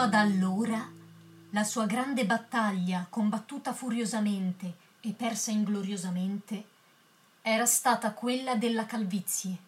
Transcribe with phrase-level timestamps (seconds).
[0.00, 0.88] ad allora
[1.50, 6.64] la sua grande battaglia, combattuta furiosamente e persa ingloriosamente,
[7.42, 9.58] era stata quella della calvizie.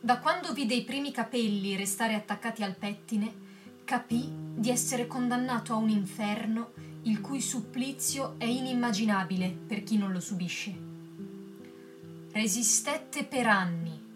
[0.00, 3.46] Da quando vide i primi capelli restare attaccati al pettine,
[3.84, 10.12] capì di essere condannato a un inferno il cui supplizio è inimmaginabile per chi non
[10.12, 10.74] lo subisce.
[12.32, 14.06] Resistette per anni.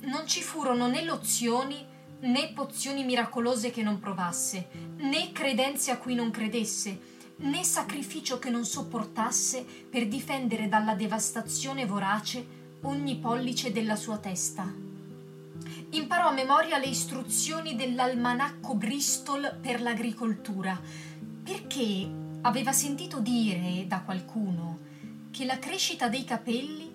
[0.00, 1.92] Non ci furono né lozioni
[2.24, 6.98] né pozioni miracolose che non provasse, né credenze a cui non credesse,
[7.36, 14.72] né sacrificio che non sopportasse per difendere dalla devastazione vorace ogni pollice della sua testa.
[15.90, 20.80] Imparò a memoria le istruzioni dell'almanacco Bristol per l'agricoltura,
[21.42, 22.08] perché
[22.40, 24.78] aveva sentito dire da qualcuno
[25.30, 26.90] che la crescita dei capelli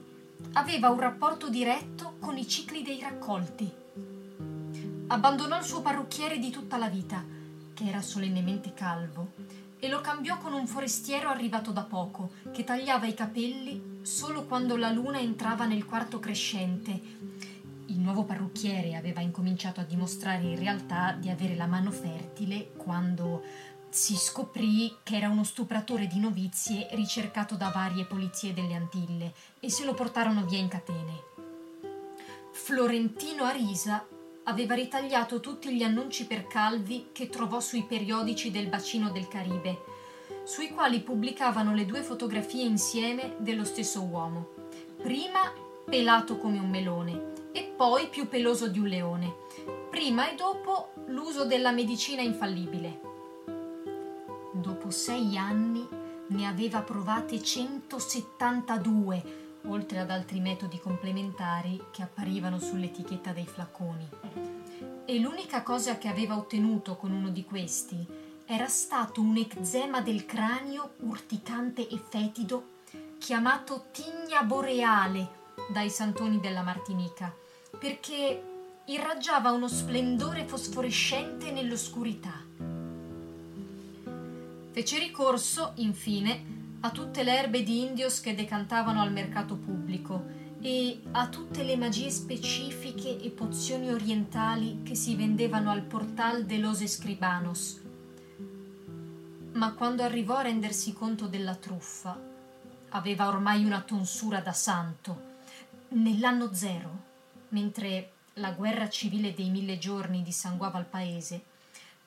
[0.54, 3.88] aveva un rapporto diretto con i cicli dei raccolti.
[5.12, 7.26] Abbandonò il suo parrucchiere di tutta la vita,
[7.74, 9.32] che era solennemente calvo,
[9.80, 14.78] e lo cambiò con un forestiero arrivato da poco, che tagliava i capelli solo quando
[14.78, 16.92] la luna entrava nel quarto crescente.
[17.88, 23.42] Il nuovo parrucchiere aveva incominciato a dimostrare in realtà di avere la mano fertile quando
[23.90, 29.72] si scoprì che era uno stupratore di novizie ricercato da varie polizie delle Antille e
[29.72, 31.24] se lo portarono via in catene.
[32.52, 34.06] Florentino Arisa
[34.44, 39.84] aveva ritagliato tutti gli annunci per calvi che trovò sui periodici del bacino del Caribe,
[40.44, 44.50] sui quali pubblicavano le due fotografie insieme dello stesso uomo.
[45.02, 45.52] Prima
[45.86, 49.36] pelato come un melone e poi più peloso di un leone.
[49.90, 53.02] Prima e dopo l'uso della medicina infallibile.
[54.54, 55.88] Dopo sei anni
[56.28, 64.08] ne aveva provate 172 oltre ad altri metodi complementari che apparivano sull'etichetta dei flaconi.
[65.06, 68.06] E l'unica cosa che aveva ottenuto con uno di questi
[68.46, 72.78] era stato un eczema del cranio urticante e fetido
[73.20, 75.38] chiamato tigna boreale
[75.72, 77.36] dai santoni della Martinica,
[77.78, 78.44] perché
[78.86, 82.34] irraggiava uno splendore fosforescente nell'oscurità.
[84.72, 91.02] Fece ricorso, infine, a tutte le erbe di indios che decantavano al mercato pubblico e
[91.12, 96.82] a tutte le magie specifiche e pozioni orientali che si vendevano al portal de los
[96.82, 97.82] escribanos.
[99.54, 102.18] Ma quando arrivò a rendersi conto della truffa,
[102.90, 105.28] aveva ormai una tonsura da santo.
[105.90, 107.08] Nell'anno zero,
[107.50, 111.44] mentre la guerra civile dei mille giorni dissanguava il paese,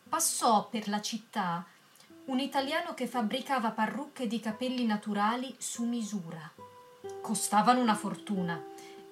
[0.08, 1.66] passò per la città
[2.32, 6.50] un italiano che fabbricava parrucche di capelli naturali su misura.
[7.20, 8.54] Costavano una fortuna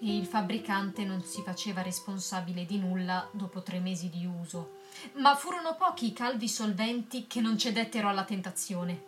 [0.00, 4.78] e il fabbricante non si faceva responsabile di nulla dopo tre mesi di uso.
[5.16, 8.98] Ma furono pochi i calvi solventi che non cedettero alla tentazione.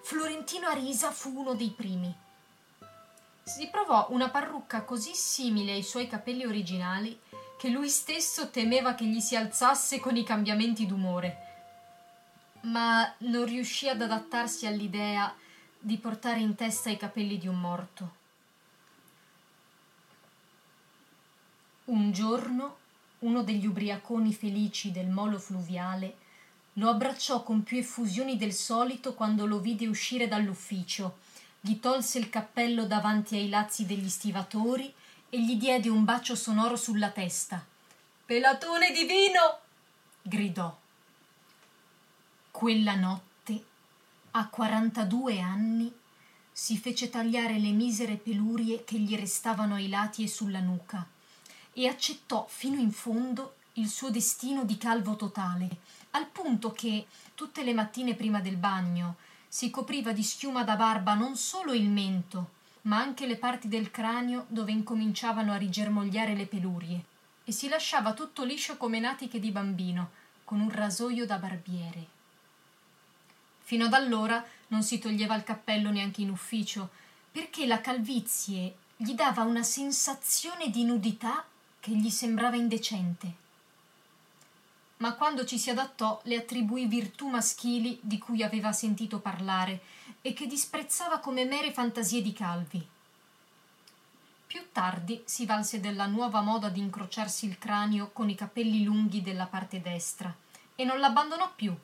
[0.00, 2.10] Florentino Arisa fu uno dei primi.
[3.42, 7.20] Si provò una parrucca così simile ai suoi capelli originali
[7.58, 11.47] che lui stesso temeva che gli si alzasse con i cambiamenti d'umore
[12.62, 15.34] ma non riuscì ad adattarsi all'idea
[15.78, 18.16] di portare in testa i capelli di un morto.
[21.84, 22.76] Un giorno
[23.20, 26.26] uno degli ubriaconi felici del molo fluviale
[26.74, 31.18] lo abbracciò con più effusioni del solito quando lo vide uscire dall'ufficio,
[31.60, 34.92] gli tolse il cappello davanti ai lazzi degli stivatori
[35.28, 37.64] e gli diede un bacio sonoro sulla testa.
[38.24, 39.58] Pelatone divino!
[40.22, 40.76] gridò.
[42.58, 43.64] Quella notte,
[44.32, 45.96] a quarantadue anni,
[46.50, 51.06] si fece tagliare le misere pelurie che gli restavano ai lati e sulla nuca
[51.72, 55.68] e accettò fino in fondo il suo destino di calvo totale,
[56.10, 61.14] al punto che tutte le mattine prima del bagno si copriva di schiuma da barba
[61.14, 62.50] non solo il mento,
[62.82, 67.04] ma anche le parti del cranio dove incominciavano a rigermogliare le pelurie,
[67.44, 70.10] e si lasciava tutto liscio come natiche di bambino,
[70.42, 72.16] con un rasoio da barbiere.
[73.68, 76.88] Fino ad allora non si toglieva il cappello neanche in ufficio,
[77.30, 81.44] perché la calvizie gli dava una sensazione di nudità
[81.78, 83.34] che gli sembrava indecente.
[84.96, 89.82] Ma quando ci si adattò le attribuì virtù maschili di cui aveva sentito parlare
[90.22, 92.88] e che disprezzava come mere fantasie di calvi.
[94.46, 99.20] Più tardi si valse della nuova moda di incrociarsi il cranio con i capelli lunghi
[99.20, 100.34] della parte destra
[100.74, 101.76] e non l'abbandonò più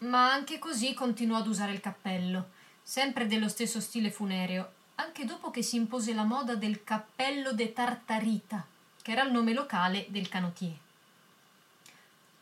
[0.00, 2.50] ma anche così continuò ad usare il cappello,
[2.82, 7.72] sempre dello stesso stile funereo, anche dopo che si impose la moda del cappello de
[7.72, 8.66] Tartarita,
[9.02, 10.76] che era il nome locale del canotier.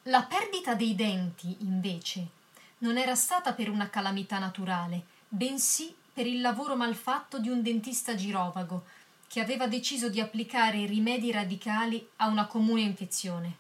[0.05, 2.27] La perdita dei denti, invece,
[2.79, 8.15] non era stata per una calamità naturale, bensì per il lavoro malfatto di un dentista
[8.15, 8.87] girovago
[9.27, 13.57] che aveva deciso di applicare rimedi radicali a una comune infezione.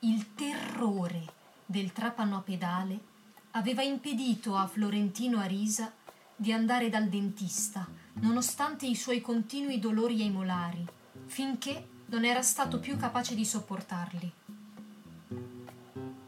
[0.00, 1.35] Il terrore
[1.66, 3.14] del trapano a pedale
[3.52, 5.92] aveva impedito a Florentino Arisa
[6.34, 10.86] di andare dal dentista, nonostante i suoi continui dolori ai molari,
[11.26, 14.32] finché non era stato più capace di sopportarli.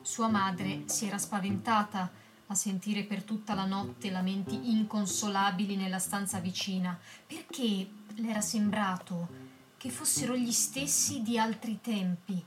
[0.02, 2.10] Sua madre si era spaventata
[2.46, 9.46] a sentire per tutta la notte lamenti inconsolabili nella stanza vicina, perché le era sembrato
[9.76, 12.42] che fossero gli stessi di altri tempi,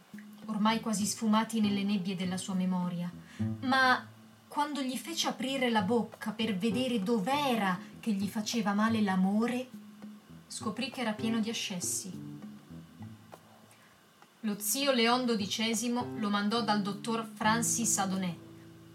[0.51, 3.11] ormai quasi sfumati nelle nebbie della sua memoria.
[3.61, 4.05] Ma
[4.47, 9.67] quando gli fece aprire la bocca per vedere dov'era che gli faceva male l'amore,
[10.47, 12.31] scoprì che era pieno di ascessi
[14.43, 18.35] lo zio Leon XII lo mandò dal dottor Francis Adonè,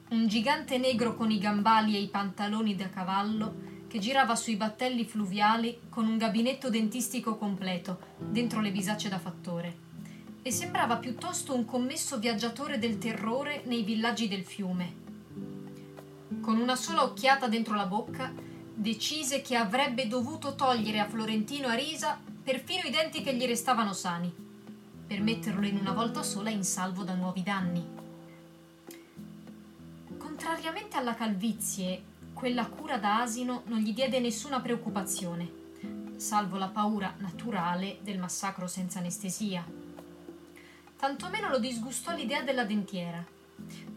[0.08, 5.04] un gigante negro con i gambali e i pantaloni da cavallo che girava sui battelli
[5.04, 9.85] fluviali con un gabinetto dentistico completo dentro le bisacce da fattore
[10.46, 14.94] e sembrava piuttosto un commesso viaggiatore del terrore nei villaggi del fiume.
[16.40, 18.32] Con una sola occhiata dentro la bocca
[18.72, 24.32] decise che avrebbe dovuto togliere a Florentino Arisa perfino i denti che gli restavano sani
[25.04, 27.84] per metterlo in una volta sola in salvo da nuovi danni.
[30.16, 32.00] Contrariamente alla calvizie,
[32.32, 35.50] quella cura da asino non gli diede nessuna preoccupazione,
[36.14, 39.85] salvo la paura naturale del massacro senza anestesia.
[40.98, 43.24] Tantomeno lo disgustò l'idea della dentiera.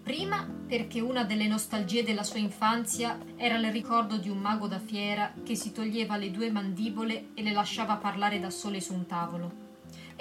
[0.04, 4.80] Prima perché una delle nostalgie della sua infanzia era il ricordo di un mago da
[4.80, 9.06] fiera che si toglieva le due mandibole e le lasciava parlare da sole su un
[9.06, 9.68] tavolo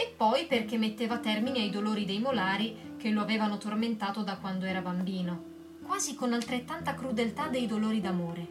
[0.01, 4.65] e poi perché metteva termine ai dolori dei molari che lo avevano tormentato da quando
[4.65, 5.43] era bambino,
[5.83, 8.47] quasi con altrettanta crudeltà dei dolori d'amore.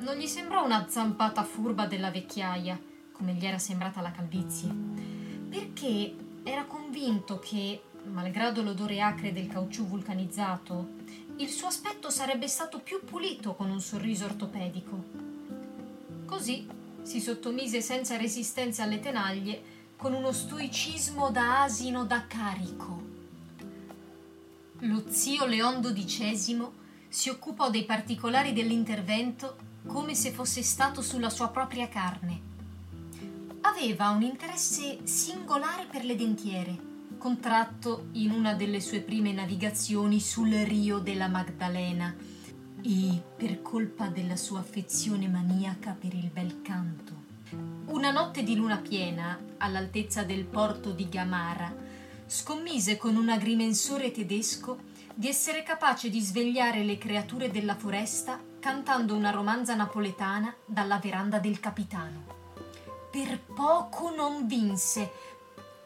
[0.00, 2.80] Non gli sembrò una zampata furba della vecchiaia,
[3.12, 4.74] come gli era sembrata la calvizie,
[5.50, 6.14] perché
[6.50, 10.96] era convinto che, malgrado l'odore acre del caucciù vulcanizzato,
[11.36, 15.04] il suo aspetto sarebbe stato più pulito con un sorriso ortopedico.
[16.24, 16.66] Così
[17.02, 23.02] si sottomise senza resistenza alle tenaglie con uno stoicismo da asino da carico.
[24.80, 26.66] Lo zio Leon XII
[27.08, 29.56] si occupò dei particolari dell'intervento
[29.86, 32.47] come se fosse stato sulla sua propria carne.
[33.68, 36.74] Aveva un interesse singolare per le dentiere,
[37.18, 42.16] contratto in una delle sue prime navigazioni sul Rio della Magdalena
[42.82, 47.12] e per colpa della sua affezione maniaca per il bel canto.
[47.88, 51.70] Una notte di luna piena, all'altezza del porto di Gamara,
[52.24, 54.78] scommise con un agrimensore tedesco
[55.14, 61.38] di essere capace di svegliare le creature della foresta cantando una romanza napoletana dalla veranda
[61.38, 62.37] del capitano.
[63.10, 65.10] Per poco non vinse.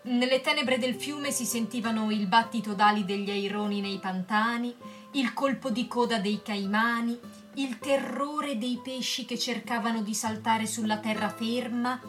[0.02, 4.74] Nelle tenebre del fiume si sentivano il battito d'ali degli aironi nei pantani,
[5.12, 7.16] il colpo di coda dei caimani,
[7.54, 12.00] il terrore dei pesci che cercavano di saltare sulla terraferma,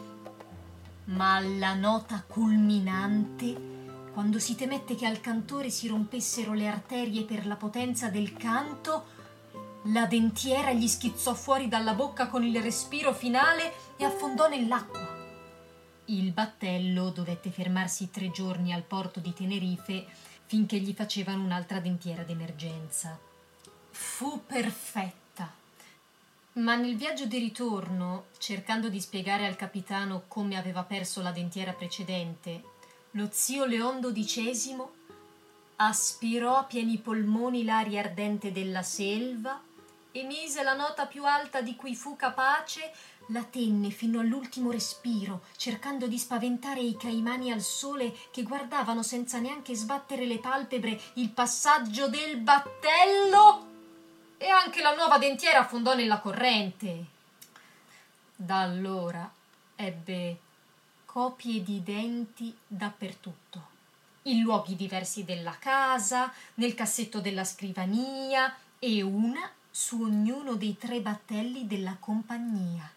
[1.04, 3.72] ma alla nota culminante,
[4.12, 9.04] quando si temette che al cantore si rompessero le arterie per la potenza del canto,
[9.88, 15.22] la dentiera gli schizzò fuori dalla bocca con il respiro finale e affondò nell'acqua.
[16.06, 20.06] Il battello dovette fermarsi tre giorni al porto di Tenerife
[20.46, 23.18] finché gli facevano un'altra dentiera d'emergenza.
[23.90, 25.24] Fu perfetto
[26.54, 31.72] ma nel viaggio di ritorno, cercando di spiegare al capitano come aveva perso la dentiera
[31.72, 32.62] precedente,
[33.12, 34.76] lo zio Leon XII
[35.76, 39.60] aspirò a pieni polmoni l'aria ardente della selva,
[40.14, 42.92] emise la nota più alta di cui fu capace,
[43.28, 49.38] la tenne fino all'ultimo respiro, cercando di spaventare i caimani al sole che guardavano senza
[49.38, 53.72] neanche sbattere le palpebre il passaggio del battello
[54.38, 57.06] e anche la nuova dentiera affondò nella corrente.
[58.36, 59.30] Da allora
[59.76, 60.38] ebbe
[61.04, 63.68] copie di denti dappertutto,
[64.22, 71.00] in luoghi diversi della casa, nel cassetto della scrivania e una su ognuno dei tre
[71.00, 72.88] battelli della compagnia.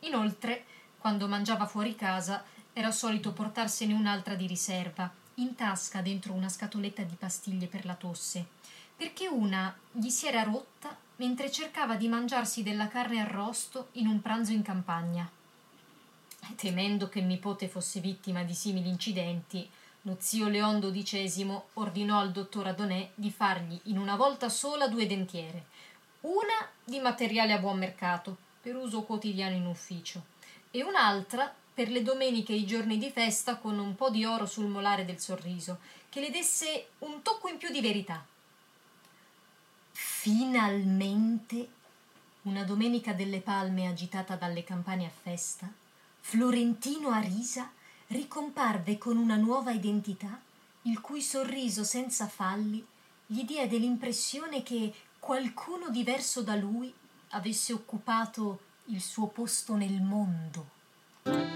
[0.00, 0.64] Inoltre,
[0.98, 7.02] quando mangiava fuori casa, era solito portarsene un'altra di riserva, in tasca dentro una scatoletta
[7.02, 8.46] di pastiglie per la tosse
[8.96, 14.20] perché una gli si era rotta mentre cercava di mangiarsi della carne arrosto in un
[14.20, 15.28] pranzo in campagna.
[16.56, 19.68] Temendo che il nipote fosse vittima di simili incidenti,
[20.06, 25.06] lo zio Leon XII ordinò al dottor Adonè di fargli in una volta sola due
[25.06, 25.64] dentiere,
[26.22, 30.22] una di materiale a buon mercato, per uso quotidiano in ufficio,
[30.70, 34.44] e un'altra per le domeniche e i giorni di festa con un po' di oro
[34.44, 35.78] sul molare del sorriso,
[36.10, 38.24] che le desse un tocco in più di verità.
[39.90, 41.68] Finalmente,
[42.42, 45.66] una domenica delle palme agitata dalle campane a festa,
[46.20, 47.70] Florentino Arisa
[48.14, 50.40] ricomparve con una nuova identità,
[50.82, 52.84] il cui sorriso senza falli
[53.26, 56.94] gli diede l'impressione che qualcuno diverso da lui
[57.30, 61.53] avesse occupato il suo posto nel mondo.